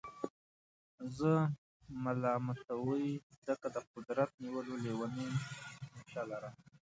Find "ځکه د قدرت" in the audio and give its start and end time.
3.45-4.31